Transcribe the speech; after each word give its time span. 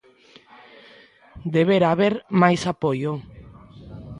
Debera 1.53 1.87
haber 1.91 2.13
máis 2.41 2.61
apoio. 2.73 3.13